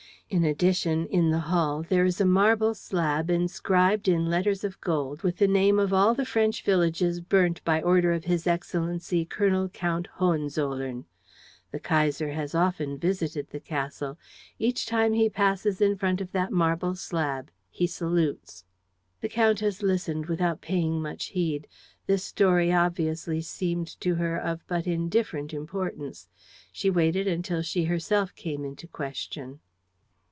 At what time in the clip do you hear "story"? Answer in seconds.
22.23-22.71